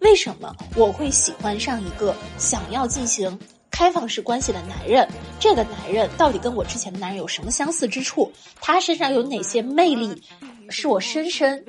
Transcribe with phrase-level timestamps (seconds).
[0.00, 3.38] 为什么我会喜欢上一个想要进行
[3.70, 5.06] 开放式关系的男人？
[5.40, 8.32] 这个男人到底跟我之前的男人有什么相似之处？
[8.60, 10.22] 他身上有哪些魅力，
[10.70, 11.64] 是我深深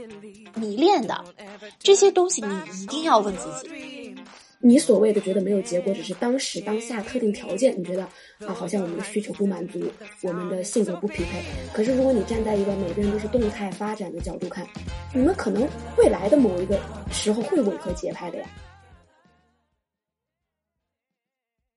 [0.55, 1.25] 迷恋的？
[1.79, 3.69] 这些东西你一定要问自己。
[4.59, 8.03] 你所谓的觉得没有结果，只是当时当下特定条件，你觉得
[8.47, 9.79] 啊，好像我们的需求不满足，
[10.23, 11.43] 我们的性格不匹配。
[11.71, 14.67] 可是如果你站在一个每个人都是动态发展的角度看，
[15.13, 15.67] 你们可能
[15.97, 16.79] 未来的某一个
[17.11, 18.49] 时候会吻合节拍的呀。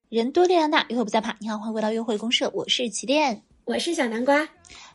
[0.09, 1.37] 人多力量大，约会不再怕。
[1.39, 4.49] 你好，欢迎回到约会公社，我是起点，我是小南瓜。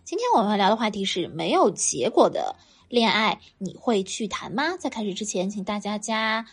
[0.03, 2.55] 今天我们要聊的话题是没有结果的
[2.89, 4.75] 恋爱，你会去谈吗？
[4.75, 6.47] 在开始之前，请大家加。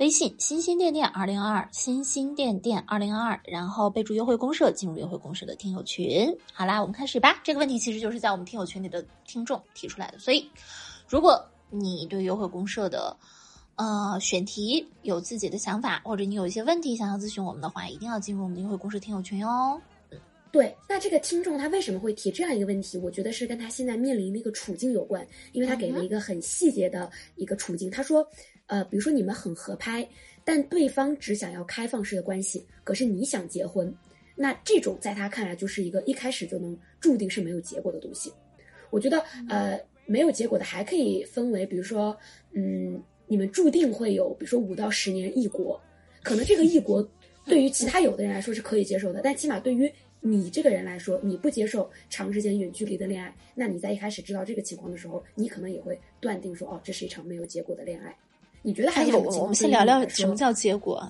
[0.00, 6.34] 微信星星电电二零二二，星星电电二零二二，然后备注优惠公社，进入优惠公社的听友群。
[6.54, 7.38] 好啦，我们开始吧。
[7.44, 10.50] 这个问题其实就是在我们听友群里的听众提出来的，所以
[11.06, 13.14] 如果你对优惠公社的
[13.76, 19.78] 呃选题有自己的想法，或者你有一些问题想要咨询我们的话，一定要进入我们的约会公社听友群哦。
[20.50, 22.96] 对，那这个听众他为什么会提这样一个问题？
[22.96, 28.26] 我觉得是跟他现在面临的一个处境有关，因为他给了一个很细节的一个处境，他说。
[28.70, 30.08] 呃，比如说你们很合拍，
[30.44, 33.92] 但对方只想要开放式的关系，可是你想结婚，
[34.36, 38.32] 那这种在他看来就是一个一开始就能注定是没有结果的东西。
[38.90, 39.76] 我觉得，呃，
[40.06, 42.16] 没有结果的还可以分为，比如说，
[42.52, 45.80] 嗯，你们注定会有，比如说五到十年异国，
[46.22, 47.06] 可能这个异国
[47.46, 58.16] 对于其他有的人来说是可以接受的，但起码对于你这个人来说，你不接受长时间远距离的恋爱，那你在一开始知道这个情况的时候，你可能也会断定说，哦，这是一场没有结果的恋爱。
[58.62, 61.08] 你觉得还有我们先聊聊什么叫结果？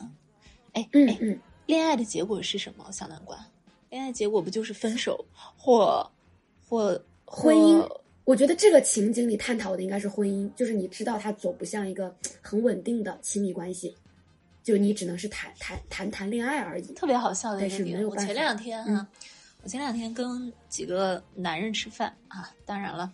[0.73, 2.85] 哎，嗯嗯，恋爱的结果是什么？
[2.93, 3.37] 小南瓜，
[3.89, 5.25] 恋爱结果不就是分手
[5.57, 6.09] 或
[6.65, 7.87] 或婚姻？
[8.25, 13.97] 我觉得这个情景里探讨的应该是婚姻，就是你知道他走不像一个很稳定的亲密关系，
[14.63, 16.93] 就你只能是谈谈谈谈恋爱而已。
[16.95, 19.05] 特别好笑的一个点，我前两天嗯，
[19.65, 23.11] 我前两天跟几个男人吃饭啊，当然了。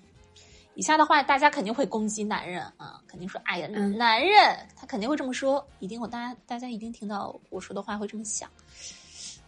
[0.77, 3.67] 以下的话，大家肯定会攻击男人啊，肯定说：“哎呀，
[3.97, 8.49] 男人他肯定会这么说，一定会大家大家一定听到我说的话会这么想。”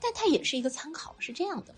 [0.00, 1.74] 但他也是一个参考，是这样的：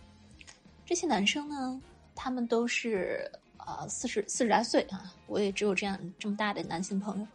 [0.87, 1.81] 这些男生呢，
[2.15, 3.29] 他们都是
[3.59, 7.27] 呃四十四十来岁啊，我也只有这样这么大的男性朋友，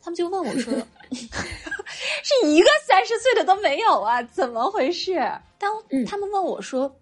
[0.00, 0.72] 他们就问我说：
[1.10, 5.14] “是一个三十岁的都没有啊，怎么回事？”
[5.58, 6.96] 当他们问我说：“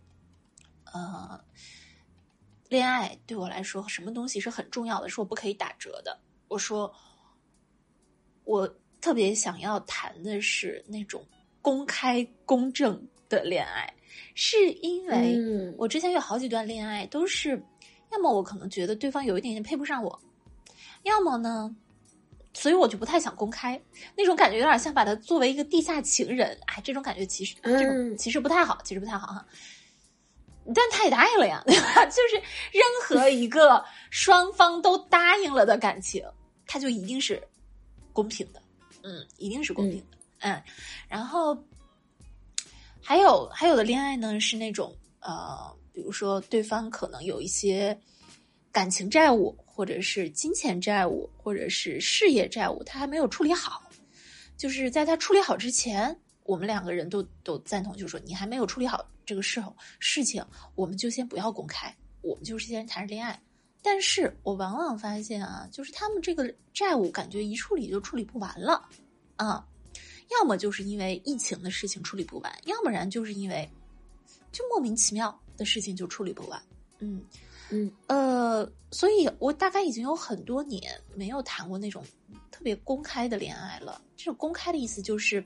[0.91, 1.39] 呃。”
[2.69, 5.09] 恋爱对我来说，什么东西是很重要的？
[5.09, 6.19] 是我不可以打折的。
[6.49, 6.93] 我说，
[8.45, 8.69] 我
[9.01, 11.25] 特别想要谈的是那种
[11.61, 13.93] 公开公正的恋爱，
[14.35, 17.63] 是因为我之前有好几段恋爱都是，
[18.13, 20.21] 要么我可能觉得对方有一点点配不上我，
[21.03, 21.75] 要么呢，
[22.53, 23.81] 所以我就不太想公开
[24.17, 26.59] 那种感觉，有点像把他作为一个地下情人。
[26.67, 29.47] 哎，这种感觉其实这种其实不太好，其实不太好哈。
[30.73, 32.07] 但他也答应了呀，对吧？
[32.07, 32.37] 就是
[32.71, 36.25] 任何一个双方都答应了的感情，
[36.67, 37.43] 它就一定是
[38.13, 38.63] 公平的，
[39.03, 40.63] 嗯，一定是公平的，嗯。
[41.09, 41.57] 然后
[43.03, 47.99] 还有还有的恋爱呢，是那种呃，比如说对方可能有一些
[48.73, 53.83] 感情债务，或者是金钱债务，或者是事业债务，他还没有处理好。
[54.57, 59.05] 就是在他处理好之前，我们两个人都都赞同，就是说你还没有处理好。
[59.27, 59.63] 这个事
[59.99, 60.45] 事情，
[60.75, 63.43] 我们就先不要公开，我们就是先谈着恋爱。
[63.83, 68.89] 但是我往往发现啊，就是他们这个债务感觉一处理就处理不完了
[69.37, 69.67] 啊，
[70.31, 73.69] 要么就是因为疫情的事情处理不完，要不然就是因为
[74.53, 76.63] 就莫名其妙的事情就处理不完。
[76.99, 77.23] 嗯
[77.71, 80.83] 嗯呃，所以我大概已经有很多年
[81.15, 82.05] 没有谈过那种
[82.51, 84.01] 特别公开的恋爱了。
[84.17, 85.45] 这种公开的意思就是，呃，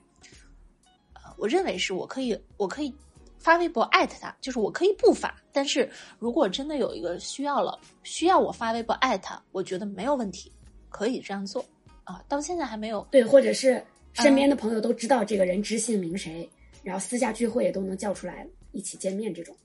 [1.39, 2.93] 我认为是我可以，我可以。
[3.41, 5.89] 发微博艾特他，就是我可以不发，但是
[6.19, 10.51] 如果真的有一个需要了，需要我发微博艾特，我觉得没有问题，
[10.89, 11.65] 可以这样做
[12.03, 12.21] 啊。
[12.27, 13.81] 到现在还没有对，或者是
[14.13, 16.51] 身边的朋友都知道这个人知姓名谁，
[16.83, 19.57] 然后私下聚会也都能叫出来一起见面这种。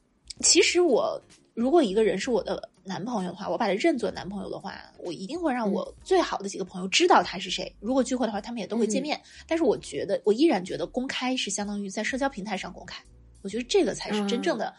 [0.42, 1.19] 其实我
[1.56, 7.74] 如果一个人是我的男朋友的话，我把他认作男朋友的话，我一定会让我最好的几个朋友知道他是谁。
[7.80, 9.19] 如果聚会的话，他们也都会见面。
[9.47, 13.03] 但是我觉得，我依然觉得公开是相当于在社交平台上公开。
[13.41, 14.74] 我觉得这个才是真正的，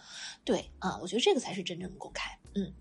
[0.44, 2.72] 对啊，我觉得这个才是真正的公开，嗯。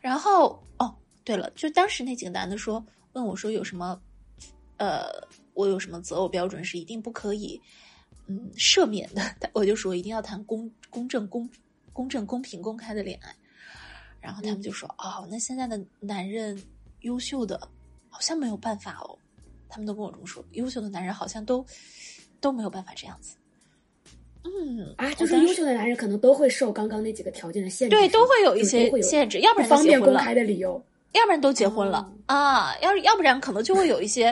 [0.00, 0.94] 然后哦，
[1.24, 4.00] 对了，就当时那几个男的说问我说有什么，
[4.76, 5.06] 呃，
[5.54, 7.60] 我有什么择偶标准是一定不可以，
[8.26, 9.22] 嗯，赦免的，
[9.52, 11.48] 我就说一定要谈公公正公
[11.92, 13.34] 公正公平公开的恋爱。
[14.24, 16.60] 然后他们就说哦，那现在的男人
[17.00, 17.60] 优秀的
[18.08, 19.18] 好像没有办法哦。
[19.68, 21.64] 他们都跟我这么说，优秀的男人好像都
[22.40, 23.36] 都没有办法这样子。
[24.44, 30.82] 嗯啊，就是优秀的男人可能都会受刚刚那几个条件的限制，对，都会有一些限制，要不然方便公开的理由，
[31.12, 34.30] 要不然都结婚了啊，要要不然可能就会有一些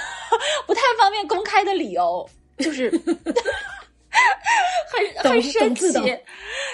[0.66, 2.90] 不太方便公开的理由，就是
[4.90, 5.92] 很很神奇，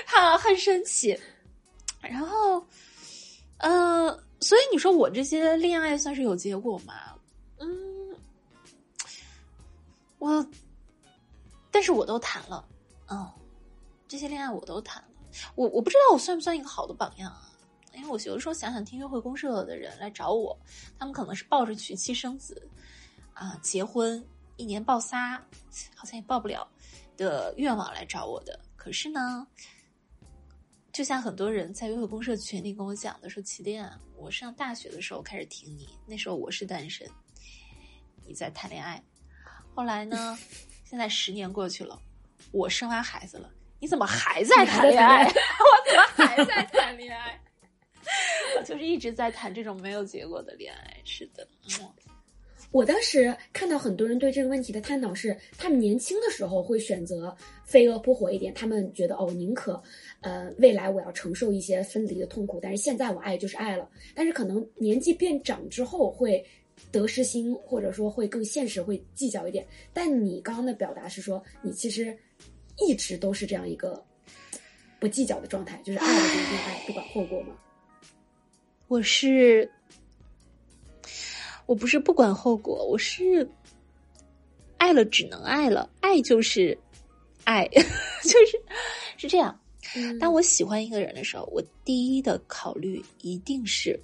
[0.06, 1.18] 哈，很生气。
[2.08, 2.64] 然后，
[3.58, 4.10] 呃，
[4.40, 6.94] 所以你说我这些恋爱算是有结果吗？
[7.58, 7.68] 嗯，
[10.18, 10.46] 我。
[11.70, 12.66] 但是我都谈了，
[13.08, 13.30] 嗯，
[14.08, 15.08] 这些恋爱我都谈了。
[15.54, 17.52] 我我不知道我算不算一个好的榜样啊？
[17.94, 20.58] 因为我有的时候想想，听约会公社的人来找我，
[20.98, 22.68] 他们可能是抱着娶妻生子
[23.34, 24.26] 啊、结婚
[24.56, 25.36] 一年抱仨，
[25.94, 26.66] 好像也抱不了
[27.16, 28.58] 的愿望来找我的。
[28.74, 29.46] 可是呢，
[30.92, 37.06] 就像很多人在约会公社群里跟我讲的说：“起点，我上大学的时候开始听你，那时候我是单身，
[38.26, 39.02] 你在谈恋爱，
[39.74, 40.38] 后来呢？”
[40.84, 42.00] 现在十年过去了，
[42.50, 45.22] 我生完孩子了，你怎么还在谈恋爱？
[45.28, 45.30] 我
[45.86, 47.38] 怎么还在谈恋爱？
[48.56, 50.96] 我就是一直在谈这种没有结果的恋爱。
[51.04, 51.46] 是的，
[52.70, 57.36] 我当时看到很多人对这个问题的探讨是，他们年轻的时候会选择
[57.66, 59.82] 飞蛾扑火一点，他们觉得哦，宁可
[60.20, 63.88] 呃未来我要承受一些分离的痛苦，但是现在我爱就是爱了。
[64.14, 66.44] 但是可能年纪变长之后会。
[66.92, 69.66] 得失心，或者说会更现实，会计较一点。
[69.92, 72.16] 但你刚刚的表达是说，你其实
[72.78, 74.00] 一直都是这样一个
[75.00, 77.56] 不计较的状态，就是爱了就一定爱，不管后果吗？
[78.86, 79.68] 我是，
[81.66, 83.50] 我不是不管后果，我是
[84.76, 86.78] 爱了只能爱了，爱就是
[87.42, 87.66] 爱，
[88.22, 88.62] 就是
[89.16, 89.60] 是这样。
[90.20, 93.98] 当我喜欢一个人的时候，我第一的考虑一定是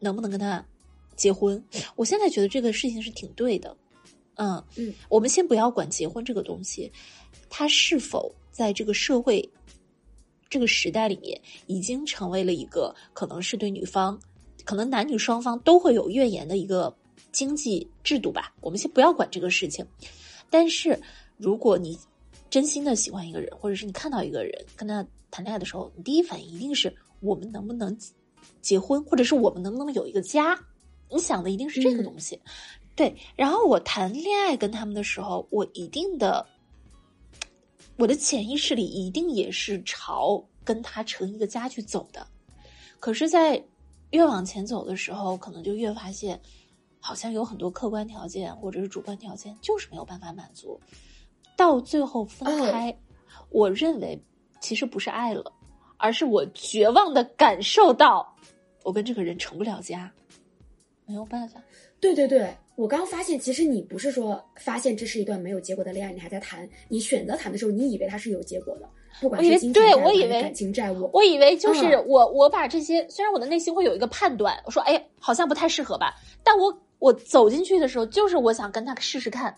[0.00, 0.64] 能不能跟他。
[1.16, 1.60] 结婚，
[1.96, 3.76] 我现在觉得这个事情是挺对的，
[4.36, 6.88] 嗯嗯，我们先不要管结婚这个东西，
[7.50, 9.50] 它是否在这个社会
[10.48, 11.36] 这个时代里面
[11.66, 14.16] 已经成为了一个可能是对女方，
[14.64, 16.96] 可能男女双方都会有怨言的一个
[17.32, 18.54] 经济制度吧。
[18.60, 19.84] 我们先不要管这个事情，
[20.48, 20.96] 但是
[21.36, 21.98] 如果你
[22.48, 27.96] 真心的喜欢一个人，或者是你看到一个人跟他谈恋爱的时候，你第一反应一定是我们能不能
[28.60, 30.58] 结婚，或者是我们能不能有一个家。
[31.10, 32.38] 你想的一定是这个东西，
[32.94, 33.16] 对。
[33.34, 36.46] 然后我谈恋爱跟他们的时候，我一定的，
[37.96, 42.26] 我的潜意识里一定也是朝跟他成一个家去走的。
[43.00, 43.64] 可是，在
[44.10, 46.38] 越往前走的时候，可能就越发现，
[47.00, 50.78] 好像有很多客观条件或者是主观条件就是没有办法满足。
[51.56, 52.94] 到最后分开，
[53.48, 54.22] 我认为
[54.60, 55.52] 其实不是爱了，
[55.96, 58.34] 而是我绝望的感受到，
[58.82, 60.10] 我跟这个人成不了家。
[61.06, 61.58] 没有办法，
[62.00, 68.86] 对对对，我刚发现，其实你不是说发现这是一段没有结果的恋爱，你还在谈，你选择谈的时候，你以为它是有结果的，
[69.18, 76.14] 不管是金钱债务、感情债务，我以为就是我我把这些，虽然我的内心会有一个判断，我说哎，好像不太适合吧，
[76.44, 79.56] 但我我走进去的时候，就是我想跟他试试看，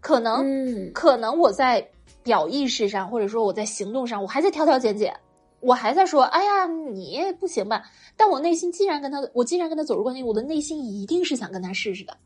[0.00, 1.88] 可能可能我在
[2.22, 5.14] 表意识上，或者说我在行动上，我还在挑挑拣拣。
[5.60, 7.84] 我还在说，哎呀，你不行吧？
[8.16, 12.16] 但我内心既然跟他，我既然跟他走入关系，我的内心一定是想跟他试试的，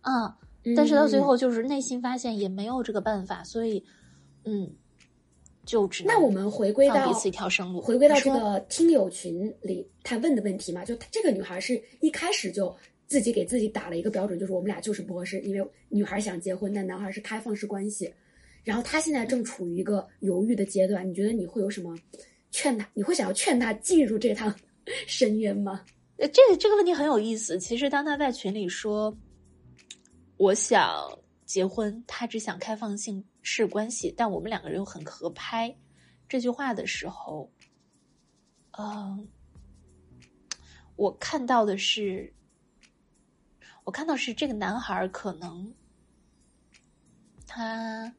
[0.00, 0.34] 啊！
[0.74, 3.84] 但是到最后，就是内心发现也没有这个办法，所以，
[4.44, 4.70] 嗯，
[5.66, 10.82] 就只那我们回归到彼此一条生路，回归到这个听友群里他问的问题嘛？
[10.82, 12.74] 就这个女孩是一开始就
[13.06, 18.10] 自己给自己打了一个标准，就是我们俩就是不合适，因为女孩想结婚，但男孩是开放式关系，
[18.64, 21.96] 然后他现在正处于一个犹豫的阶段，你觉得你会有什么？
[22.50, 24.54] 劝他，你会想要劝他进入这趟
[25.06, 25.84] 深渊吗？
[26.16, 27.58] 呃，这个这个问题很有意思。
[27.58, 29.16] 其实，当他在群里说
[30.36, 31.06] “我想
[31.44, 35.76] 结婚”，他只想开放性式关系，但我们两个人又很合拍
[36.28, 37.50] 这句话的时候，
[38.72, 39.28] 嗯，
[40.96, 42.32] 我看到的是，
[43.84, 45.72] 我看到是这个男孩可能
[47.46, 48.12] 他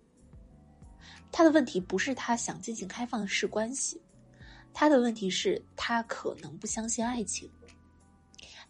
[1.32, 4.02] 他的问题不是他想进行开放式关系。
[4.74, 7.50] 他的问题是，他可能不相信爱情，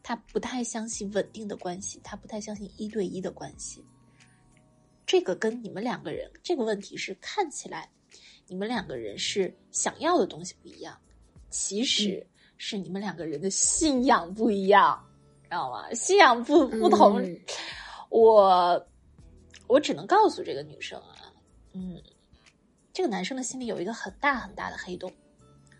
[0.01, 3.83] 他不太相信稳定的关系，他不太相信一对一的关系。
[5.05, 7.89] 这个跟你们两个人这个问题是看起来，
[8.47, 10.97] 你们两个人是想要的东西不一样，
[11.49, 12.25] 其实
[12.57, 15.03] 是你们两个人的信仰不一样，
[15.43, 15.93] 知道吗？
[15.93, 17.21] 信仰不不同，
[18.09, 18.87] 我
[19.67, 21.33] 我只能告诉这个女生啊，
[21.73, 22.01] 嗯，
[22.99, 25.09] 这个男生的心里有一个很大很大的黑洞。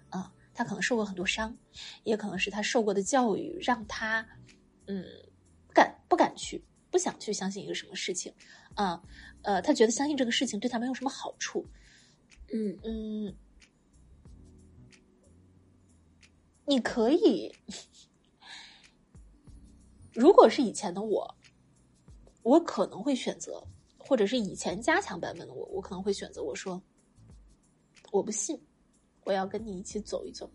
[0.10, 1.54] 啊他可能受过很多伤，
[2.06, 4.26] 也可能是他受过的教育让他，
[4.88, 5.04] 嗯，
[5.68, 8.34] 不敢不敢去，不想去相信一个什么事情，
[8.74, 9.04] 啊，
[9.42, 11.66] 呃，他觉得相信这个事情对他没有什么好处，
[12.54, 13.36] 嗯嗯，
[16.66, 17.54] 你可以，
[20.14, 21.36] 如果是以前的我，
[22.44, 23.62] 我可能会选择，
[23.98, 26.82] 或者是以前加强版本的我，我可能会选择我说，
[28.12, 28.60] 我不信，
[29.24, 30.50] 我要跟你一起走一走，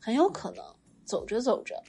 [0.00, 0.64] 很有可能
[1.04, 1.82] 走着走着，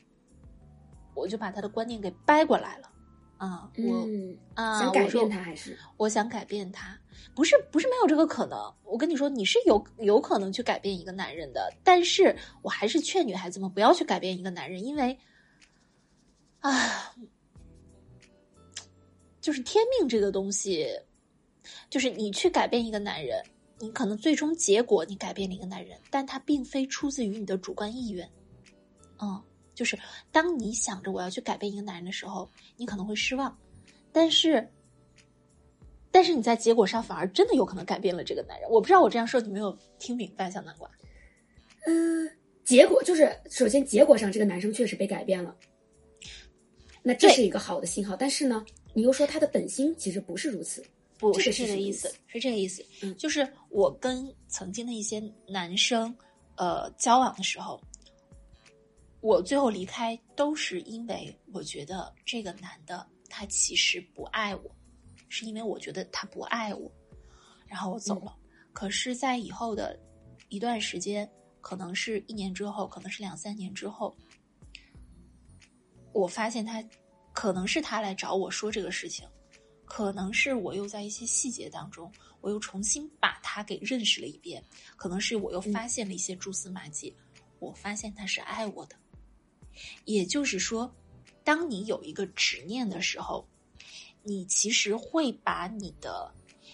[1.16, 2.92] 我就把他的观念给掰过来了。
[3.38, 7.00] 啊，我嗯，啊，想改变他还是我想改变他，
[7.36, 8.58] 不是不是没有这个可能。
[8.84, 15.16] 我跟你说，你是有有可能去改变一个男人的，但是我还是劝女孩子们不要去改变一个男人，因为
[16.62, 17.14] 啊，
[19.40, 20.90] 就是天命这个东西，
[21.92, 23.40] 就是你去改变一个男人，
[23.80, 28.30] 你可能最终结果你改变了一个男人，但他并非出自于你的主观意愿，
[29.22, 29.42] 嗯。
[29.76, 29.96] 就是
[30.32, 33.56] 当你想着我要去改变一个男人的时候，你可能会失望，
[34.12, 34.68] 但是，
[36.10, 38.68] 但是你在结果上反而真的有可能改变了这个男人。
[38.72, 40.90] 我不知道我这样说你没有听明白，小南瓜。
[41.86, 42.28] 嗯，
[42.64, 45.56] 结果就是首先结果上这个男生确实被改变了，
[47.04, 48.16] 那这是一个好的信号。
[48.16, 48.66] 但是呢，
[48.96, 50.84] 你又说他的本心其实不是如此，
[51.18, 52.86] 不是这个意思，是这个意思。
[53.02, 56.16] 嗯就是我跟曾经的一些男生
[56.56, 57.82] 呃交往的时候，
[59.22, 64.76] 我最后离开都是因为我觉得这个男的他其实不爱我，
[65.28, 66.92] 是因为我觉得他不爱我，
[67.68, 68.36] 然后我走了。
[68.74, 70.00] 可是，在以后的
[70.50, 71.28] 一段时间，
[71.62, 74.16] 可能是一年之后，可能是两三年之后，
[76.14, 76.84] 我发现他
[77.34, 79.28] 可能是他来找我说这个事情，
[79.88, 84.64] 可能是我又在一些细节当中，我又重新把他给认识了一遍，
[84.98, 87.16] 可能是我又发现了一些蛛丝马迹，
[87.60, 88.96] 我发现他是爱我的。
[90.06, 90.94] 也就是说，
[91.44, 93.48] 当你有一个执念的时候，
[94.24, 96.32] 你其实会把你的，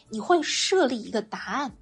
[0.09, 1.77] 你会设立一个答案，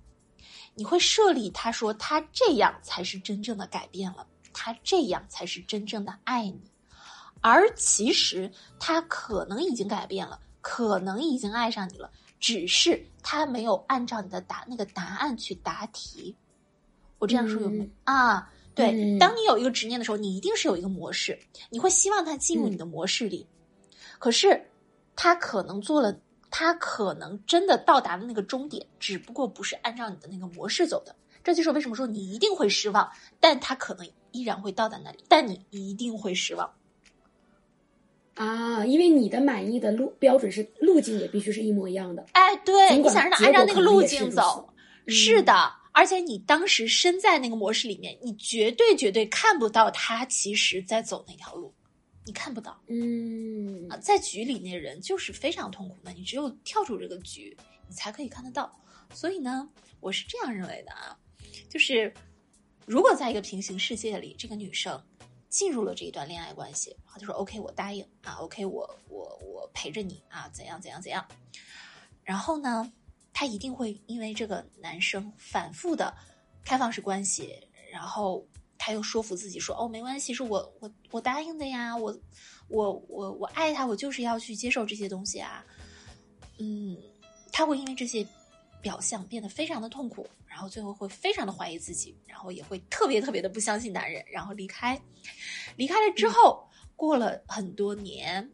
[0.76, 6.62] 你会设立他说他这样才是真正的改变了，他这样才是真正的爱你，
[7.40, 16.36] 而其实他可能已经改变了，可能已经爱上你了，只是他没有按照你的答那个答案去答题。
[17.20, 18.52] 我这样说有没有、嗯啊？
[18.74, 21.38] 对，嗯当你有一个执念的时候，你一定是有一个模式，
[21.70, 23.46] 你会希望他进入你的模式里。
[24.18, 24.66] 可是
[25.16, 26.18] 他可能做了，
[26.50, 31.16] 他可能真的到达了那个终点，只不过不是按照你的那个模式走的。
[31.44, 36.72] 这就是为什么说你一定会失望，但他可能依然会到达那里，但你一定会失望。
[38.42, 42.26] 啊，因为你的满意的路标准是路径也必须是一模一样的。
[42.32, 44.68] 哎，对，你想让他按照那个路径走，
[45.06, 45.54] 是的。
[45.92, 51.72] 而且你当时身在那个模式里面，你绝对绝对看不到他其实在走那条路，
[52.26, 53.98] 你看不到嗯啊。
[53.98, 57.56] 在局里那人就是非常痛苦的，你只有跳出这个局，
[57.88, 58.76] 你才可以看得到。
[59.14, 59.70] 所以呢，
[60.00, 61.16] 我是这样认为的啊，
[61.70, 62.12] 就是
[62.88, 65.00] 如果在一个平行世界里，这个女生
[65.52, 71.24] 进入了这一段恋爱关系，然后就说 OK，我答应啊，OK，我我我陪着你啊，怎样怎样怎样。
[72.24, 72.92] 然后呢，
[73.34, 76.16] 他一定会因为这个男生反复的
[76.64, 82.18] 开放式关系，然后他又说服自己说哦，没关系，是我我我答应的呀，我
[82.70, 85.66] 我我我爱他，我就是要去接受这些东西啊。
[86.60, 86.98] 嗯，
[87.52, 88.26] 他会因为这些
[88.82, 95.00] 表象变得非常的痛苦，然后最后会非常的怀疑自己，然后也会特别特别的不相信男人，然后离开。
[95.76, 98.50] 离开了之后，过了很多年，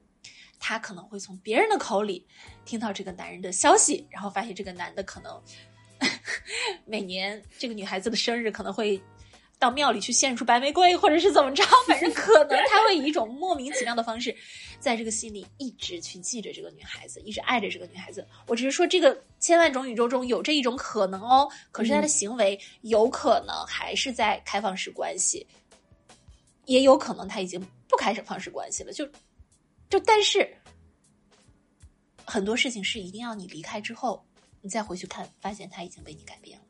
[0.60, 2.25] 她可能会从别人的口里
[2.65, 5.41] 听到这个男人的消息，然后发现这个男的可能
[6.86, 9.01] 每年这个女孩子的生日可能会。
[9.60, 14.29] 到庙里去献出白玫瑰，或者是怎么着，反正可能他会以一种莫名其妙的方式，
[14.79, 18.25] 在这个心里一直去记着这个女孩子，一直爱着这个女孩子。
[18.48, 25.46] 我只是说，这个千万种宇宙中有这一种可能哦，可是他的行为有可能还是在开放式关系，
[26.65, 28.93] 也有可能他已经不开始放式关系了。
[28.93, 29.07] 就
[29.89, 30.55] 就但是
[32.25, 34.25] 很多事情是一定要你离开之后，
[34.62, 36.65] 你再回去看，发现他已经被你改变了。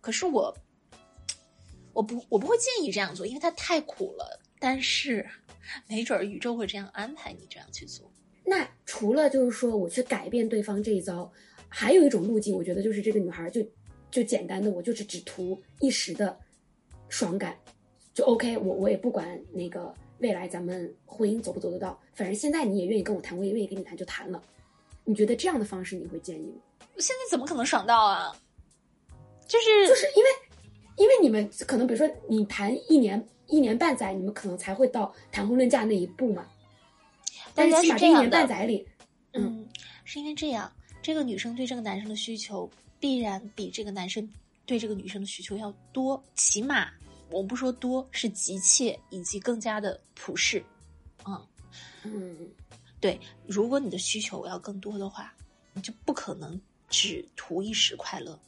[0.00, 0.56] 可是我。
[1.94, 4.40] 我不，我不会建议这样做，因为他太苦了。
[4.62, 5.28] 但是，
[5.88, 8.08] 没准儿宇宙会这样安排你这样去做。
[8.44, 11.28] 那除了就是说我去改变对方这一遭，
[11.68, 13.60] 还有一种路径，我觉得就是这个女孩就
[14.08, 16.38] 就简单的，我就是只图一时的
[17.08, 17.58] 爽感，
[18.14, 24.40] 就 OK，我我也不管那个未来咱们婚姻走不走得到，反正现在你也愿意跟我谈，我也愿意跟你谈，就谈了。
[25.04, 26.62] 你觉得这样的方式你会建议吗？
[26.98, 28.32] 现在怎么可能爽到啊？
[29.48, 30.30] 就是就是因为。
[30.98, 36.48] 因为你们可能，比如说你谈一年一年半载，你们可能才会到谈婚论嫁那一步嘛。
[37.54, 38.88] 但是起码这一年半载里，
[39.34, 39.68] 嗯，
[40.04, 42.68] 是因为这样，这个女生对这个男生的需求
[42.98, 44.26] 必然比这个男生
[44.64, 46.90] 对这个女生的需求要多，起码
[47.28, 50.64] 我不说多，是急切以及更加的普世。
[51.26, 51.46] 嗯
[52.04, 52.50] 嗯，
[53.00, 55.34] 对，如果你的需求要更多的话，
[55.74, 58.40] 你就不可能只图一时快乐。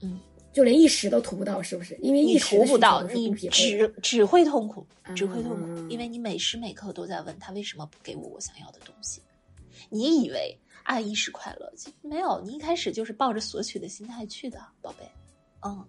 [0.00, 0.20] 嗯。
[0.58, 1.96] 就连一时都图不到，是不是？
[2.02, 9.22] 因为一时图不到，你只只会痛苦，嗯、只会痛苦，因为你每时每刻都在问他为什么不给我我想要的东西。
[9.88, 15.08] 你以为爱一时快乐，其实没有，你一开始就是抱着索取的心态去的，宝贝。
[15.64, 15.86] 嗯，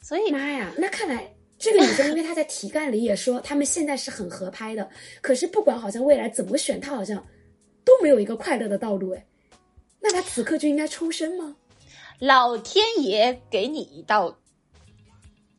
[0.00, 1.28] 所以妈呀，那看来
[1.58, 4.88] 这个女生，因为她在题干里也说他们现在是很合拍的，
[5.20, 7.16] 可是不管好像未来怎么选，她好像
[7.84, 9.10] 都没有一个快乐的道路。
[9.10, 9.26] 哎，
[9.98, 11.56] 那她此刻就应该抽身吗？
[12.22, 14.32] 老天爷给你一道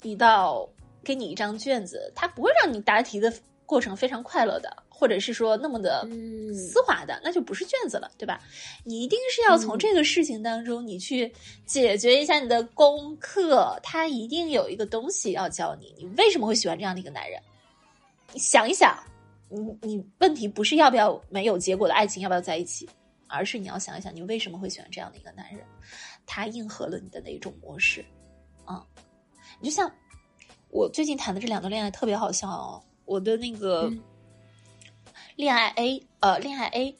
[0.01, 0.65] 一道，
[1.03, 3.33] 给你一张卷子，他不会让你答题的
[3.65, 6.07] 过程非常快乐的，或者是说那么的
[6.53, 8.39] 丝滑的，那就不是卷子了，对吧？
[8.85, 11.29] 你一定是要从这个事情当中，你去
[11.65, 17.41] 解决一下你的功课，他一定有一个东西要教你，你为什么会喜欢这样的一个男人？
[18.31, 18.97] 你想一想，
[19.49, 22.89] 你你问题不是要不要没有结果的爱情，要不要在一起，
[23.27, 25.59] 而是你要想一想，你为什么会喜欢这样的一个男人？
[26.25, 28.03] 他应和了你的哪种模式？
[28.65, 28.85] 啊，
[29.59, 29.91] 你就像
[30.69, 32.83] 我最近谈的这两段恋爱特别好笑哦。
[33.05, 33.91] 我的那个
[35.35, 36.97] 恋爱 A，呃，恋爱 A，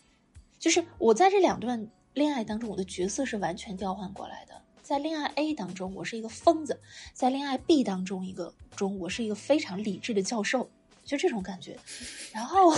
[0.59, 4.61] 就是我在这两段恋爱当中，我的角色是完全调换过来的。
[4.81, 6.75] 在恋爱 A 当中，我是一个疯子；
[7.13, 10.69] 在恋爱 B 当中，一个中，我是一个非常理智的教授，
[11.05, 11.79] 就这种感觉。
[12.33, 12.75] 然后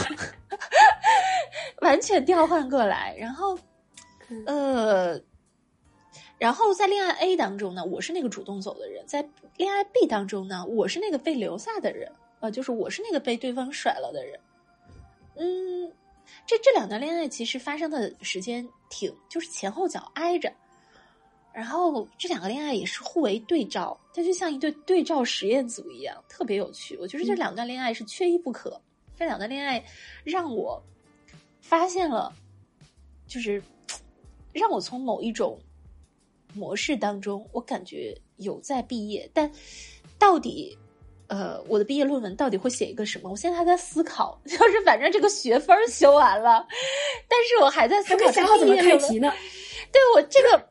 [1.81, 3.57] 完全调换过来，然后
[4.45, 5.19] 呃。
[6.37, 9.25] 然后在恋爱 A 当中呢，我是那个主动走的人；在
[9.55, 12.11] 恋爱 B 当中呢，我是那个被留下的人，
[12.41, 14.39] 呃，就是我是那个被对方甩了的人。
[15.35, 15.89] 嗯，
[16.45, 20.51] 这这两段恋爱其实发生的时间挺，就是前后脚挨着。
[21.53, 26.97] 然后这两个恋爱也是互为对照，它就像一对对照实验组一样，特别有趣。
[26.97, 28.77] 我觉得这两段恋爱是缺一不可。
[29.17, 29.81] 这两段恋爱
[30.25, 30.83] 让我
[31.61, 32.35] 发现了，
[33.25, 33.63] 就是
[34.51, 35.57] 让我从某一种。
[36.55, 39.51] 模式当中，我感觉有在毕业，但
[40.17, 40.77] 到底，
[41.27, 43.29] 呃，我的毕业论文到底会写一个什么？
[43.29, 44.39] 我现在还在思考。
[44.47, 46.65] 就是反正这个学分修完了，
[47.27, 49.31] 但是我还在思考怎么开题呢。
[49.91, 50.69] 对我这个，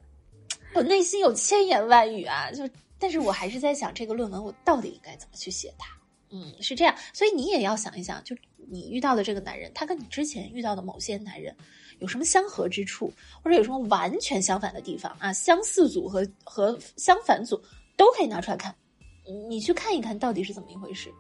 [0.75, 2.51] 我内心有千言万语啊！
[2.51, 2.69] 就，
[2.99, 5.95] 但是我还是在想这个论文我到底应该怎么去写它。
[6.31, 8.35] 嗯，是这样，所以你也要想一想，就
[8.69, 11.55] 你遇到的这个男人，他跟你之前遇到的某些男人。
[12.05, 13.11] 有什么相合之处，
[13.43, 15.33] 或者有什么完全相反的地方啊？
[15.33, 17.59] 相似组和和相反组
[17.97, 18.75] 都可以拿出来看，
[19.49, 21.11] 你去看一看到底是怎么一回事，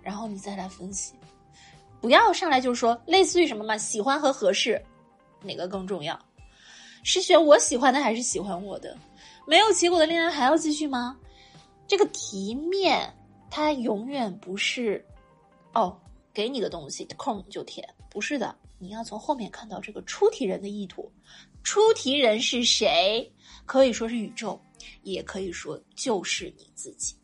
[0.00, 1.14] 然后你再来分析。
[2.00, 4.80] 不要上来就说类似于什么嘛，喜欢和合适
[5.42, 6.16] 哪个更重要？
[7.02, 8.96] 是选我喜欢的还是喜欢我的？
[9.44, 11.16] 没有结果的恋爱还要继续吗？
[11.88, 13.12] 这个题面
[13.50, 15.04] 它永远不是
[15.74, 15.98] 哦，
[16.32, 18.54] 给你的东西空就填，不是的。
[18.80, 21.10] 你要从后面看到这个出题人的意图，
[21.64, 23.28] 出题人是谁？
[23.66, 24.60] 可以说是宇宙，
[25.02, 27.14] 也可以说就是你自己。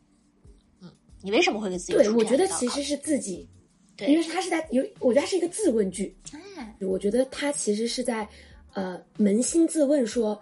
[0.81, 0.91] 嗯，
[1.21, 1.93] 你为什么会给自己？
[1.93, 3.47] 对，我觉得其实是自己，
[3.95, 6.15] 对，因为他是在有，我觉得他是一个自问句。
[6.57, 8.27] 哎，我觉得他其实是在
[8.73, 10.39] 呃扪心自问，说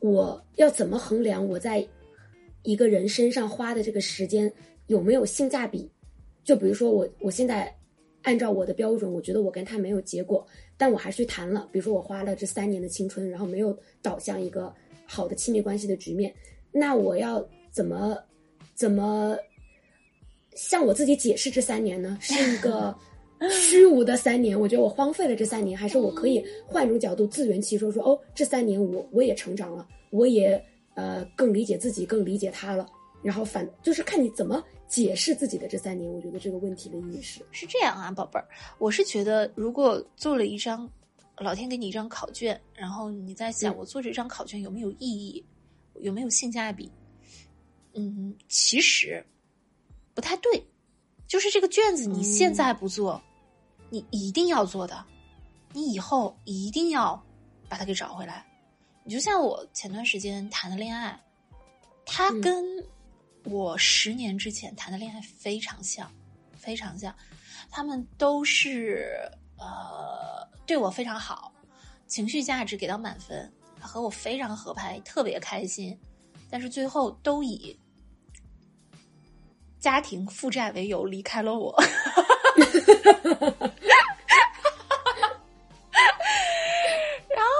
[0.00, 1.86] 我要怎么衡量我在
[2.62, 4.52] 一个人身上花的这个时间
[4.86, 5.90] 有没有性价比？
[6.44, 7.74] 就比如说我，我现在。
[8.26, 10.44] 按照我的标准，我觉得我跟他没有结果，
[10.76, 11.68] 但我还是去谈了。
[11.70, 14.74] 比如说，我花了这三年的青春，然后没有导向一个
[15.06, 16.34] 好的亲密关系的局面，
[16.72, 18.18] 那我要怎么
[18.74, 19.36] 怎么
[20.56, 22.18] 向我自己解释这三年呢？
[22.20, 22.92] 是一个
[23.52, 24.60] 虚无的三年？
[24.60, 30.60] 我觉得我荒废了这三年，还是我可以换一种角度自圆其说，说哦，这三年我我也成长了，我也
[30.94, 32.88] 呃更理解自己，更理解他了。
[33.22, 34.60] 然后反就是看你怎么。
[34.88, 38.46] 解释自己的这三年，我觉得这个问题的意识是这样啊，宝贝儿。
[38.78, 40.88] 我是觉得，如果做了一张，
[41.38, 45.44] 老天给你一张考卷，然后你在想，我做这张考卷有没有意义，
[46.00, 46.90] 有没有性价比？
[47.94, 49.24] 嗯，其实
[50.14, 50.64] 不太对。
[51.26, 53.20] 就是这个卷子，你现在不做，
[53.90, 55.04] 你一定要做的，
[55.72, 57.20] 你以后一定要
[57.68, 58.46] 把它给找回来。
[59.02, 61.20] 你就像我前段时间谈的恋爱，
[62.04, 62.64] 他跟。
[63.48, 66.10] 我十年之前谈的恋爱非常像，
[66.56, 67.14] 非常像，
[67.70, 71.52] 他们都是呃对我非常好，
[72.06, 75.98] 情绪价值给到满分，和我非常合拍，特别开心，
[76.50, 77.78] 但是最后都以
[79.78, 81.72] 家庭负债为由离开了我。
[87.28, 87.54] 然后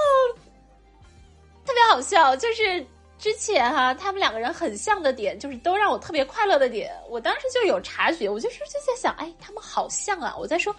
[1.64, 2.84] 特别好笑，就是
[3.18, 10.74] 之前哈，他们两个人很像的点，就是都让我特别快乐的点，我当时就有察觉，我就是就在想，哎，他们好像啊，我在说，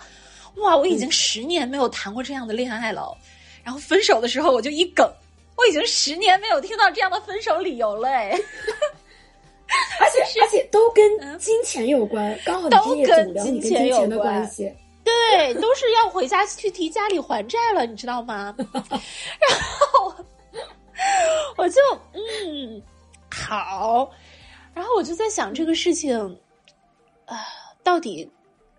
[0.56, 3.17] 哇，我已经十年没有谈过这样的恋爱了，
[3.63, 5.10] 然后分手的时候我就一梗，
[5.56, 8.39] 我已经十年没有听到这样的分手理由了，哎。
[10.00, 14.73] 而且 而且都跟金钱有关，刚好都跟金钱有关系。
[15.04, 18.56] 对，都是要回家去提家里还债了，你知道吗？
[18.58, 20.13] 然后
[21.58, 21.80] 我就
[22.14, 22.82] 嗯
[23.30, 24.12] 好，
[24.74, 26.18] 然后我就在想这个事情
[27.26, 27.46] 啊，
[27.84, 28.30] 到底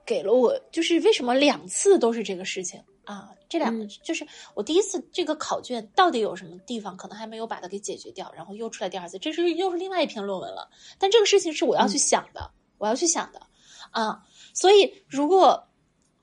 [0.05, 3.31] 给了我就是为什么两次都是这个事情啊？
[3.49, 10.69] 这两个就是我第一次这个考卷到底有什么地方可能还没有把它给解决掉，然后又出来第二次，这是又是另外一篇论文了。
[10.99, 13.41] 但这个事情是我要去想的，我要去想的
[13.91, 14.23] 啊。
[14.53, 15.67] 所以如果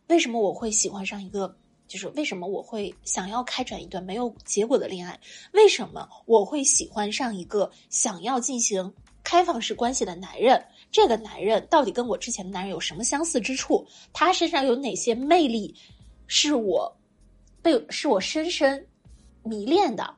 [0.08, 1.58] 为什么我会喜欢上一个，
[1.96, 5.18] 就是为什么我会想要开展一段没有结果的恋爱？
[5.54, 10.62] 为什么我会喜欢上一个想要进行开放式关系的男人？
[10.92, 13.88] 这个男人到底跟我之前的男人有什么相似之处？
[14.12, 15.74] 他身上有哪些魅力
[16.28, 16.94] 是我？
[17.62, 18.86] 被是我深深
[19.42, 20.14] 迷恋的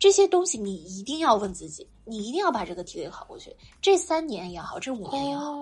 [0.00, 3.54] 这些东西，你一定要问自己，你一定要把这个题给考过去。
[3.80, 5.52] 这三年也好，这五年也好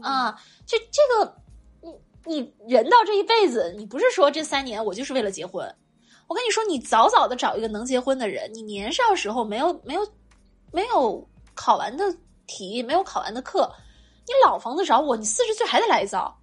[0.00, 1.36] 啊，这这个
[2.24, 5.66] 你你人到这一辈子，你不是说这三年我就是为了结婚。
[6.28, 10.06] 我跟你说，你早早的找一个能结婚的人，你年少时候没有没有
[10.72, 12.04] 没有考完的
[12.46, 13.70] 题，没有考完的课，
[14.26, 16.34] 你老房子找我，你四十岁还得来一遭。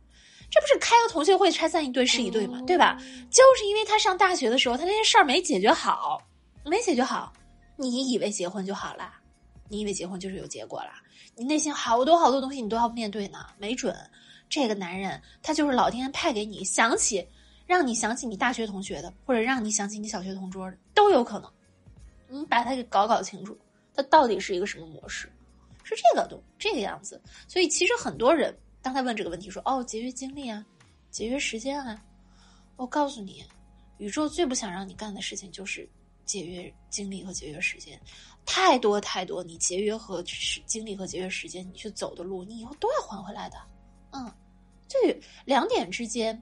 [0.52, 2.60] 这不是开个同学会拆散一对是一对吗？
[2.68, 2.98] 对吧？
[3.32, 6.22] 就是因为他上大学的时候，他那些事儿没解决好，
[6.66, 7.32] 没解决好，
[7.78, 9.14] 你以为结婚就好了？
[9.70, 10.90] 你以为结婚就是有结果了？
[11.36, 13.46] 你内心好多好多东西你都要面对呢。
[13.58, 13.96] 没准
[14.50, 17.26] 这个男人他就是老天派给你，想起
[17.68, 21.52] 让你想起你大学同学的，或者让你想起你小学同桌的都有可能。
[22.28, 23.58] 你把他给搞搞清楚，
[23.94, 25.32] 他到底是一个什么模式？
[25.84, 27.22] 是这个都这个样子。
[27.48, 28.54] 所以其实很多人。
[28.82, 30.66] 当他问这个问题说：“哦，节约精力啊，
[31.12, 32.02] 节约时间啊。”
[32.78, 33.44] 我告诉你，
[33.98, 35.86] 宇宙最不想让你干的事情就是
[36.24, 38.00] 节约精力和节约时间。
[38.46, 40.24] 太多太多，你节约和
[40.66, 43.58] 精力和节约时间，你去走的路，你以后都要还回来的。
[44.12, 44.32] 嗯，
[44.88, 46.42] 这两点之间，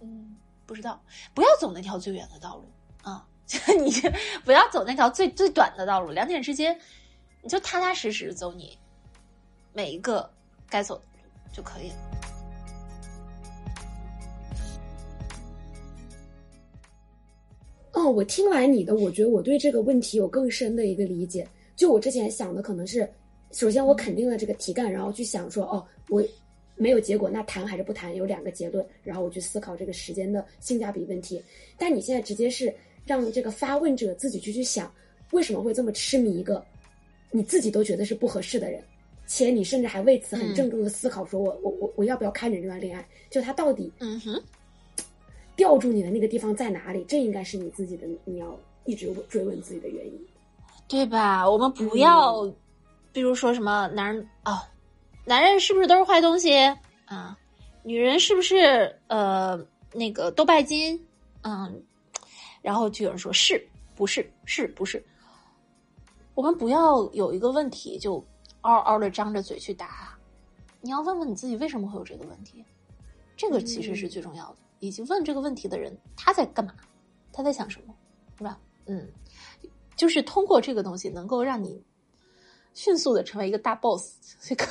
[0.00, 1.02] 嗯，不知道，
[1.34, 2.64] 不要走那条最远的道路
[3.02, 3.26] 啊！
[3.78, 3.92] 你
[4.44, 6.78] 不要走那条最最短的道路，两点之间，
[7.42, 8.76] 你就踏踏实实走你
[9.72, 10.28] 每一个
[10.68, 11.10] 该走的路。
[11.52, 11.96] 就可以了。
[17.92, 21.48] 哦，我听完你的，我觉得我对这个问题有更深的一个理解。
[21.74, 23.10] 就我之前想的，可能是
[23.52, 26.22] 首先我肯定了这个题干，然后去想说，哦，我
[26.76, 28.14] 没有结果，那谈还是不谈？
[28.14, 31.42] 有两个结论，然后我去思考这个时间的性价比问题。
[31.78, 32.72] 但你现在直接是
[33.04, 34.92] 让这个发问者自己去去想，
[35.32, 36.64] 为什么会这么痴迷一个
[37.30, 38.82] 你自己都觉得是不合适的人？
[39.28, 43.04] 且你甚至还为此很郑重的思考，说我我我我要不要开展这段恋爱？
[43.28, 44.40] 就他到底，嗯哼，
[45.56, 47.04] 吊住你的那个地方在哪里？
[47.08, 50.26] 这应该是你自己的，你要一直追问自己的原因，
[50.86, 51.48] 对吧？
[51.50, 52.48] 我们不要，
[53.12, 54.62] 比如说什么男人啊，
[55.26, 56.56] 男人是不是都是坏东西
[57.04, 57.36] 啊？
[57.82, 59.62] 女人是不是呃
[59.92, 61.06] 那个都拜金？
[61.42, 61.82] 嗯，
[62.62, 65.04] 然后就有人说是不是是不是？
[66.34, 68.24] 我们不要有一个问题就。
[68.62, 70.18] 嗷嗷的张着嘴去答，
[70.80, 72.64] 你要问问你自己为什么会有这个问题，
[73.36, 74.56] 这个其实是最重要的。
[74.80, 76.74] 以及问这个问题的人他在干嘛，
[77.32, 77.94] 他在想什么，
[78.36, 78.58] 是吧？
[78.86, 79.08] 嗯，
[79.94, 81.80] 就是通过这个东西能够让你
[82.74, 84.16] 迅速的成为一个大 boss。
[84.40, 84.66] 这个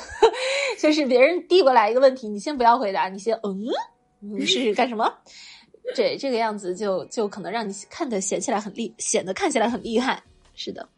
[0.78, 3.58] 就是别人递过来一个问题，你先不要回答，你先嗯，
[4.20, 5.12] 你试试干什么？
[5.94, 10.22] 这这个样子就就可能让你看的显起来很厉，显得看起来很厉害。
[10.54, 10.88] 是的。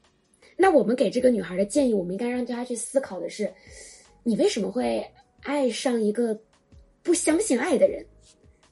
[0.57, 3.53] 那我们给这个女孩的建议，我们应该让她去思考的是：
[4.23, 5.07] 你为什么会
[5.43, 6.39] 爱上一个
[7.03, 8.05] 不相信爱的人？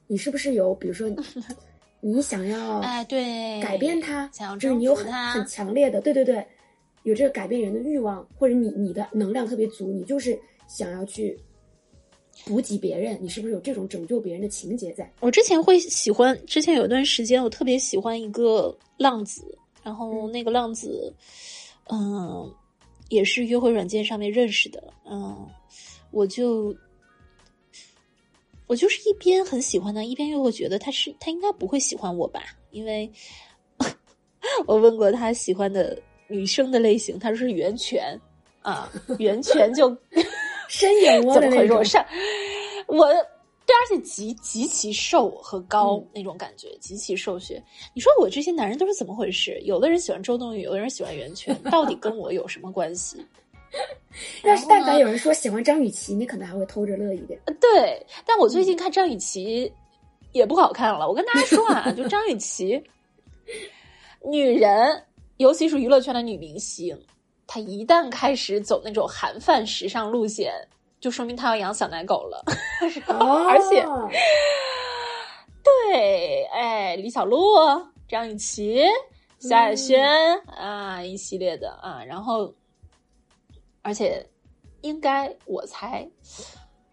[0.06, 1.08] 你是不是有，比如说，
[2.00, 6.46] 你想要哎对改变他，想就是你有很很强烈的对对对，
[7.02, 11.38] 有这个改变人的欲望，或者你你的能量特别足，你就是想要去
[12.44, 15.10] 补给别人，你是不是有这种拯救别人的情节在？
[15.20, 21.14] 我之前会喜欢，之前有一段时间我特别喜欢一个浪子，然后那个浪子。
[21.88, 22.52] 嗯，
[23.10, 24.92] 也是约会软件上面认识的。
[25.08, 25.48] 嗯，
[26.10, 26.74] 我就
[28.66, 32.42] 我就是一边很喜欢他，一边又会觉得他是他应该不会喜欢我吧？
[32.72, 33.08] 因为
[34.66, 38.20] 我问过他喜欢的女生的类型，他说是袁泉
[38.62, 39.96] 啊，袁泉就
[40.68, 41.78] 深眼窝的那种。
[42.86, 43.06] 我
[43.66, 47.60] 对，而且极极其瘦和高那种感觉，极其瘦削。
[47.94, 49.60] 你说我这些男人都是怎么回事？
[49.64, 53.26] 有的人喜欢周冬雨，有的人喜欢袁泉，到底跟我有什么关系？
[54.44, 57.38] 要是但凡有人说喜欢张雨绮，你可能还会偷着乐一点。
[57.60, 59.70] 对，但我最近看张雨绮
[60.30, 61.08] 也不好看了。
[61.08, 62.80] 我跟大家说啊，就张雨绮，
[64.24, 65.02] 女人，
[65.38, 66.96] 尤其是娱乐圈的女明星，
[67.46, 70.52] 她一旦开始走那种韩范时尚路线。
[70.98, 72.42] 就说明他要养小奶狗了，
[72.80, 73.84] 而且，
[75.62, 77.36] 对，哎，李小璐、
[78.08, 78.82] 张雨绮、
[79.38, 80.02] 萧亚轩
[80.46, 82.52] 啊，一系列的啊，然后，
[83.82, 84.26] 而且，
[84.80, 86.08] 应该我猜，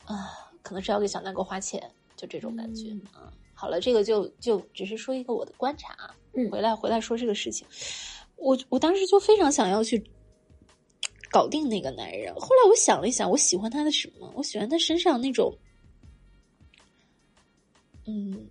[0.05, 1.81] 啊，可能是要给小奶狗花钱，
[2.17, 3.31] 就这种感觉啊。
[3.53, 5.95] 好了，这个就就只是说一个我的观察，
[6.33, 7.65] 嗯，回来回来说这个事情，
[8.35, 10.03] 我我当时就非常想要去。
[11.33, 12.31] 搞定那个男人。
[12.35, 14.31] 后来我想了一想，我喜欢他的什么？
[14.35, 15.51] 我喜欢他身上那种，
[18.05, 18.47] 嗯，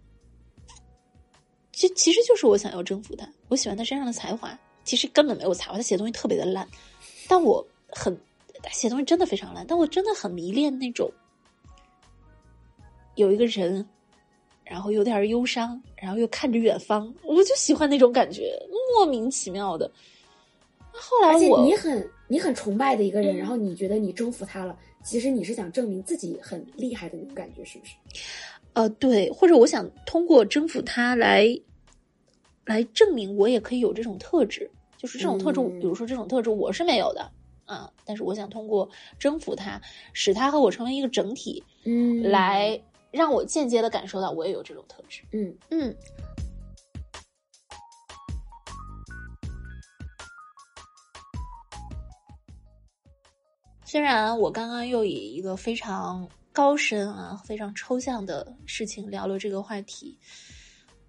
[1.70, 3.26] 其其实就是我想要征服他。
[3.46, 6.68] 我喜欢他身上的才华，其实根本没有才华，他写东西特别的烂。
[7.28, 8.18] 但我很
[8.72, 11.08] 写东西真的非常烂，但我真的很迷恋那种
[13.14, 13.88] 有一个人，
[14.64, 18.58] 然后有点忧伤，然后又看着远方，我就喜欢那种感觉，
[18.96, 19.88] 莫名其妙的。
[20.90, 22.10] 后来我你很。
[22.32, 27.92] 你很崇拜的一个人，然后你觉得你征服他了，其实你是想证明自己很厉害的那种感觉，是不是？
[28.72, 31.46] 呃，对，或者我想通过征服他来，
[32.64, 37.30] 来证明我也可以有这种特质，就是这种特质，比如说这种特质我是没有的
[37.66, 39.78] 啊，但是我想通过征服他，
[40.14, 45.54] 使他和我成为一个整体，嗯，来让我间接的感受到我也有这种特质，嗯。
[45.68, 45.94] 嗯。
[53.92, 60.18] 虽然我刚刚又以一个非常高深啊、非常抽象的事情聊了这个话题，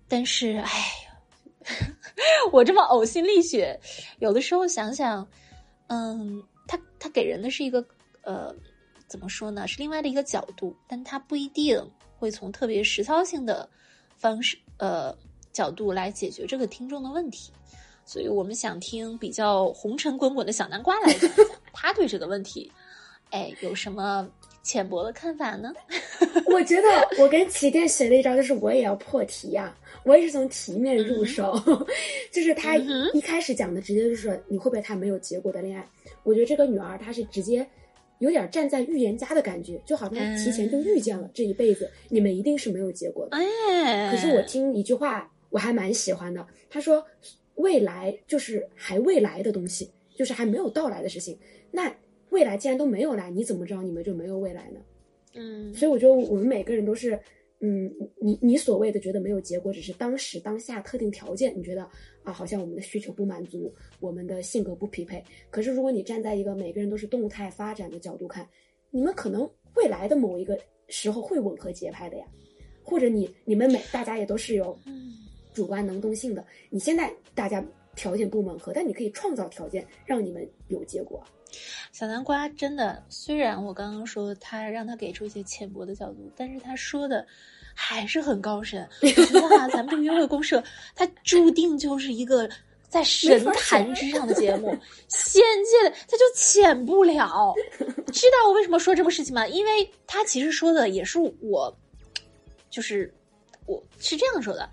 [0.06, 0.69] 但是，哎
[1.08, 1.88] 呀，
[2.52, 3.80] 我这么呕心沥血，
[4.19, 5.26] 有的时候想想，
[5.88, 7.82] 嗯，他他给人的是一个
[8.22, 8.54] 呃，
[9.08, 9.65] 怎么说呢？
[9.65, 11.82] 是另外的一个角度，但他不一定
[12.17, 13.69] 会从特别实操性的
[14.17, 15.17] 方式呃
[15.54, 17.54] 角度来解决这个听众的问题。
[18.04, 22.71] 所以我们想听比较红尘滚滚的小南瓜来讲讲 他对这个问题，
[23.31, 24.29] 哎，有什么
[24.62, 25.73] 浅薄的看法呢？
[26.53, 26.88] 我觉得
[27.19, 31.59] 我跟起点学了一招，就是我也要破题呀，我也是从题面入手，
[32.31, 35.89] 就是他一开始讲的直接就是你会不会谈没有结果的恋爱？
[36.23, 37.67] 我觉得这个女儿她是直接
[38.19, 43.38] 有点站在预言家的感觉，就好像提前就预见了这一辈子你们一定是没有结果的。
[43.38, 47.05] 哎，可是我听一句话我还蛮喜欢的，他说。
[47.57, 51.38] 未来就是还未来的东西，就是还没有到来的事情。
[51.75, 51.91] 那
[52.29, 54.79] 未来既然都没有来，你怎么知道你们就没有未来呢？
[55.33, 57.19] 嗯，所以我觉得我们每个人都是，
[57.62, 61.81] 嗯，你你所谓的觉得没有结果，只是当时当下特定条件，你觉得
[62.21, 65.23] 啊，好像我们的需求不满足，我们的性格不匹配。
[65.49, 68.47] 可是如果你站在一个每个人都是动态发展的角度看，
[68.91, 70.55] 你们可能未来的某一个
[70.89, 72.25] 时候会吻合节拍的呀，
[72.83, 74.77] 或者你你们每大家也都是有。
[75.53, 77.63] 主观能动性的，你现在大家
[77.95, 81.23] 条件不吻合，但你可以创造条件让你们有结果。
[81.92, 87.26] 小南瓜真的，虽然我刚刚说他让他给出一些浅薄的角度，但是他说的
[87.74, 88.88] 还是很高深。
[89.02, 90.63] 我觉得啊，咱们这个约会公社，
[90.96, 92.50] 它注定就是一个
[92.89, 94.76] 在神坛之上的节目，
[95.08, 97.54] 仙界的它就浅不了。
[98.12, 99.48] 知道我为什么说这个事情吗？
[99.48, 101.76] 因为他其实说的也是我，
[102.70, 103.12] 就是
[103.66, 104.70] 我是这样说的。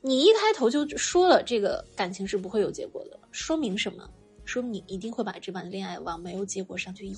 [0.00, 4.08] 你一开头就说了这个感情是不会有结果的，说明什么？
[4.48, 7.14] 说明你一定会把这段恋爱往没有结果上去引。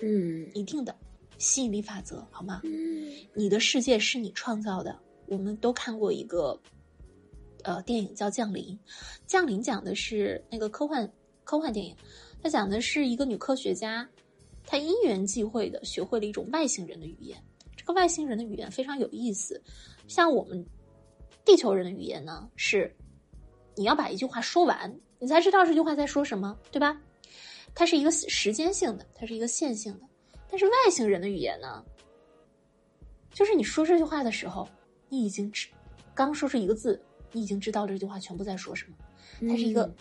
[0.00, 0.94] 嗯，一定的
[1.38, 2.60] 吸引力法则，好吗？
[2.64, 4.94] 嗯，你的世界是你创造的。
[5.26, 6.60] 我们都看过一个
[7.62, 8.64] 呃电影叫《降临》，
[9.26, 11.10] 《降临》讲的是那个科幻
[11.44, 11.96] 科幻电影，
[12.42, 14.06] 它讲的是一个女科学家，
[14.66, 17.42] 她因缘际会的学会了一种外星人的语言。
[17.74, 19.62] 这个外星人的语言非常有意思，
[20.06, 20.64] 像我们。
[21.44, 22.92] 地球人的语言呢是，
[23.76, 27.00] 你要把一句话说完，你才知道这句话在说什么，对吧？
[27.74, 30.00] 它是一个时间性的，它是一个线性的。
[30.48, 31.84] 但是外星人的语言呢，
[33.30, 34.68] 就是你说这句话的时候，
[35.08, 35.68] 你已经知
[36.14, 37.00] 刚说出一个字，
[37.32, 38.96] 你已经知道这句话全部在说什么。
[39.40, 39.92] 它是一个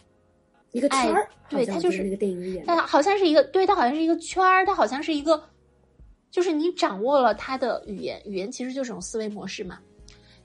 [0.71, 5.49] 一个圈儿，对，它就是那个电影语言，它好像是一个，对，它好像是一个圈儿，它好像是一个，
[6.31, 9.79] 就是你掌握了它的语言，语言其实就是种思维模式嘛。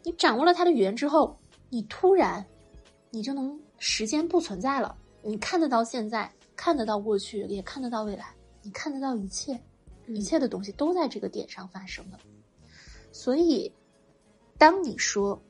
[0.02, 2.44] 你掌握了它的语言之后，你突然，
[3.10, 4.96] 你就能时间不存在了。
[5.22, 9.60] 你看得到现在，看得到过去，也看得到未来，你看得到一切，
[10.06, 12.18] 一切的东西都在这个点上发生了。
[13.12, 13.72] 所以，
[14.56, 15.40] 当你说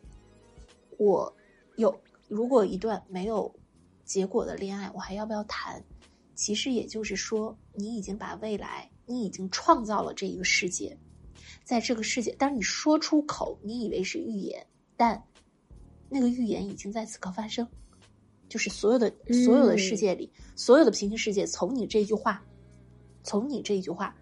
[0.99, 1.33] 我
[1.77, 1.95] 有
[2.29, 3.55] 如果一段没有
[4.05, 5.83] 结果的恋爱，我还要不要谈？
[6.35, 10.97] 其实也就是说，你已经把未来，你已经创造了这一个世界，
[11.65, 15.23] 在这个世界，当你说出口，你以为是预言，但
[16.11, 17.67] 那个预言已经在此刻发生，
[18.49, 19.11] 就是所有的
[19.45, 22.45] 所有的世界里，所有的平行世界，从你这句话，
[23.23, 24.15] 从你这一句话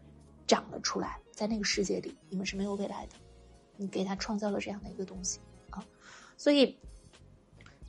[0.47, 3.17] 长了出来，在那个世界里，你们是没有未来的，
[3.77, 5.85] 你给他创造了这样的一个东西啊，
[6.37, 6.79] 所以。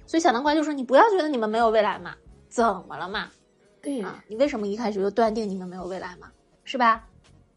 [0.06, 2.16] 所以小南瓜就说：“你不要觉得你们没有未来嘛，
[2.48, 3.30] 怎么了嘛？
[3.80, 6.32] 对啊，你为什么一开始就断定你们没有未来嘛？
[6.64, 7.08] 是吧？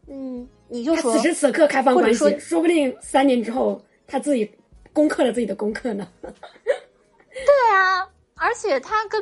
[0.05, 4.45] 嗯，你就说此时此刻开放关系，说说不定三年之后他自己
[4.93, 6.07] 攻克了自己的功课呢。
[6.21, 9.21] 对啊，而且他跟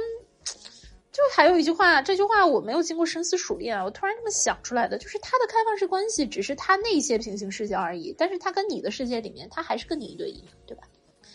[1.12, 10.84] 就还有一句话，这句话我没有经过深思熟虑啊，我突然这么想出来的，就是他的开放式关系只是他那些平行世界而已，但是他跟你的世界里面，他还是跟你一对一，对吧？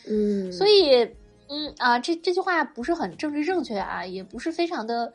[0.07, 1.09] 嗯，所以。”
[1.49, 5.13] 嗯啊，这这句话不是很政治正确啊，也不是非常的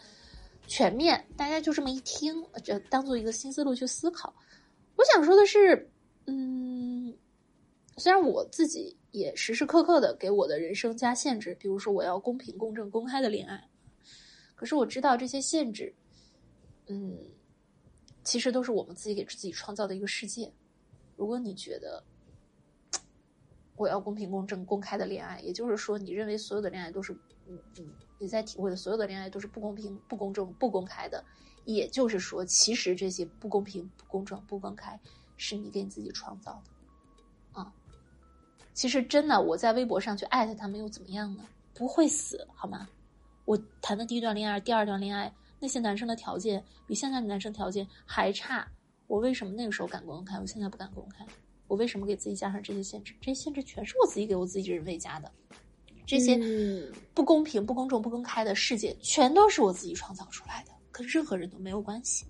[0.66, 4.34] 全面，大家就这么一听，就当做一个新思路去思考。
[4.96, 5.92] 我想说的是，
[6.28, 7.14] 嗯，
[7.98, 13.70] 虽然我自己也时时刻刻的给我的人生加限制，比如说我要公平、公正、公开的恋爱，
[14.56, 15.94] 可是我知道这些限制，
[16.88, 17.18] 嗯，
[18.24, 20.52] 其实都是我们自己给自己创造的一个世界。
[21.18, 22.04] 如果你觉得，
[23.76, 27.14] 我要公平、公正、公开的恋爱，也就是说，你认为所有的恋爱都是，
[27.48, 31.24] 嗯嗯，你在体会的所有的恋爱都是不公平、不公正、不公开的。
[31.66, 35.00] 也就是说，其实这些不公平、不公正、不公开，
[35.38, 36.71] 是你给你自己创造的。
[38.72, 41.44] 啊，其实真的，我在微博上去艾特他们又怎么样呢？
[41.74, 42.88] 不会死好吗？
[43.46, 48.68] 我谈的第一段恋爱、第二段恋爱，那些男生的条件比现在的男生条件还差，
[49.08, 51.26] 我为什么那个时候敢公开，我现在不敢公开？
[51.68, 53.14] 我为什么给自己加上这些限制？
[53.22, 55.32] 这些限制全是我自己给我自己人为加的，
[56.06, 56.38] 这些
[57.14, 62.26] 不公平、不公正、不公开的世界，全都是我自己创造出来的，跟任何人都没有关系。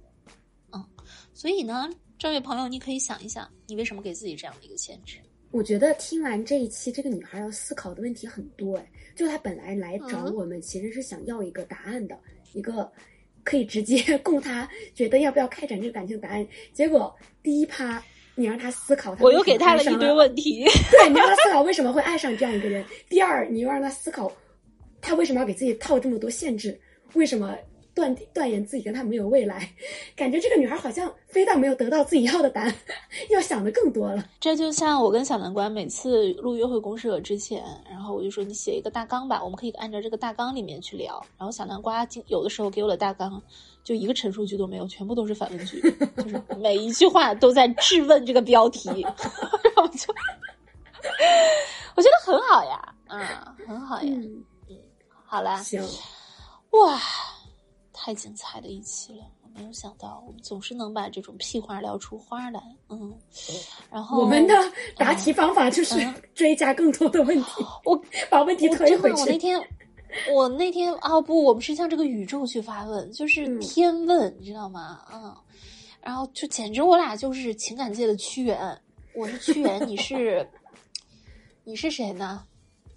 [0.71, 0.86] 嗯，
[1.34, 5.19] 所以呢，这位朋友，你可以想一想，你为什么给自己这样的一个限制？
[5.51, 8.77] 我觉得听完这一期，这个女孩要思考的问题很多。
[8.77, 8.85] 哎，
[9.15, 12.17] 就她本来来找我们，其实是想要一个答案的，
[12.53, 12.89] 一个
[13.43, 16.47] 可以直接 供她觉得要不要开展这个感情的答案。
[16.73, 18.03] 结果第一趴。
[18.33, 20.63] 你让她思考，我又给她了一堆问题。
[20.89, 22.83] 对，你让她思考为什么会爱上这样一个人。
[23.09, 24.31] 第二，你又让她思考，
[25.01, 26.79] 她为什么要给自己套这么多限制？
[27.13, 27.55] 为什么？
[27.93, 29.69] 断断言自己跟他没有未来，
[30.15, 32.73] 感觉这个女孩好像非但没有得到自己要的答案，
[33.30, 34.25] 要想的更多了。
[34.39, 41.21] 这就像我跟小南瓜每次录约会公社之前，然后我就说你写一个大纲吧，我们可以按照这个大纲里面去聊。
[41.38, 43.41] 然后小南瓜有的时候给我的大纲
[43.84, 45.82] 就一个陈述句都没有，全部都是反问句，
[46.17, 50.13] 就是每一句话都在质问这个标题， 然后就
[51.95, 53.19] 我觉得很好呀，嗯，
[53.67, 54.12] 很好呀，
[54.69, 54.77] 嗯，
[55.25, 55.84] 好啦，行，
[56.71, 56.97] 哇。
[58.03, 62.59] 太精彩的一期了，我没有想到，我们总是能把这种屁话聊出花来。
[62.89, 63.13] 嗯，
[63.91, 64.55] 然后我们的
[64.97, 67.95] 答题方法就是 追加更多的问题，我
[68.27, 69.19] 把问题推回去。
[69.21, 69.69] 我那天，
[70.33, 75.05] 我那天啊不，我们是向这个宇宙去发问，就是天问，你知道吗？
[75.13, 75.37] 嗯，
[76.01, 78.81] 然后就简直我俩就是情感界的屈原，
[79.13, 80.49] 我是屈原，你是
[81.63, 82.43] 你是谁呢？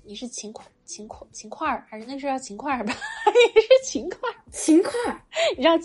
[0.02, 0.64] 你是秦桧。
[0.84, 2.94] 秦桧，秦桧儿还是那是叫秦桧儿吧？
[3.54, 5.20] 也是秦桧儿，秦桧儿，
[5.56, 5.78] 你知道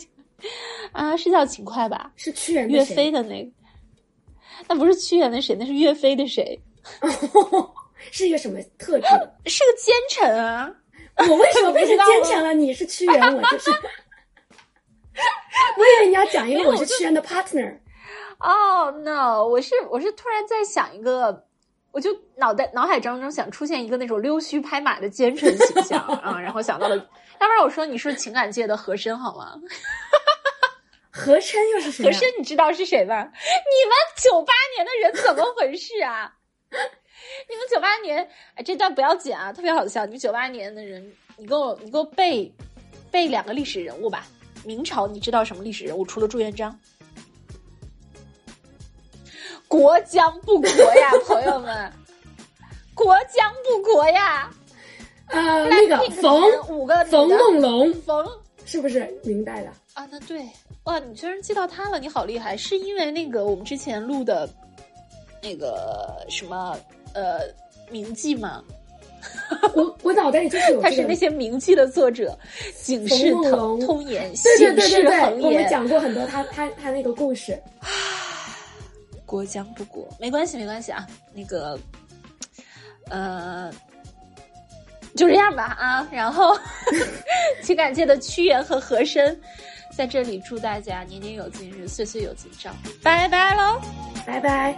[0.92, 1.16] 啊？
[1.18, 2.12] 是叫勤快吧？
[2.16, 3.52] 是屈原岳飞的那个？
[4.68, 5.56] 那不是屈原的谁？
[5.60, 6.60] 那是岳飞的谁？
[8.12, 9.08] 是一个什么特质？
[9.46, 10.74] 是个奸臣啊！
[11.18, 12.54] 我为什么变成奸臣了？
[12.54, 13.72] 你是屈原，我就是。
[15.78, 17.78] 我以为你要讲一个我是屈原的 partner。
[18.40, 19.46] 哦，no！
[19.46, 21.46] 我是我是突然在想一个。
[21.92, 29.60] 我就脑袋脑海当中想出现一个那种溜须拍马的奸臣形象啊，然后想到了，要不然我说你是情感界的和珅好吗？
[31.12, 32.06] 和珅又是谁？
[32.06, 33.16] 和珅你知道是谁吗？
[33.16, 36.32] 你们九八年的人怎么回事啊？
[36.72, 40.06] 你们九八年，哎，这段不要剪啊，特别好笑。
[40.06, 42.54] 你们九八年的人，你给我你给我背
[43.12, 44.26] 背两个历史人物吧。
[44.64, 46.06] 明朝你知道什么历史人物？
[46.06, 46.80] 除了朱元璋。
[49.70, 51.90] 国将不国呀， 朋友们，
[52.94, 54.50] 国将不国呀。
[55.28, 58.28] 呃，那个冯五个冯梦龙，冯
[58.66, 60.08] 是不是明代的啊？
[60.12, 60.44] 那对，
[60.86, 62.58] 哇，你居然记到他了，你好厉害！
[62.58, 64.50] 是因为那个我们之前录的，
[65.40, 66.76] 那个什么
[67.14, 67.42] 呃
[67.92, 68.64] 名记吗？
[69.76, 72.36] 我我脑袋里就是有 他是那些名记的作者，
[72.82, 77.62] 警世通通言，对对对对对，我们讲过很多他他他那个故事。
[79.30, 81.06] 过将不过，没关系，没关系啊。
[81.32, 81.80] 那个，
[83.10, 83.72] 呃，
[85.16, 86.08] 就这样吧啊。
[86.12, 86.58] 然后，
[87.62, 89.40] 情感界的屈原和和珅
[89.96, 92.72] 在这里祝大家年年有今日，岁岁有今朝，
[93.04, 93.80] 拜拜喽，
[94.26, 94.76] 拜拜。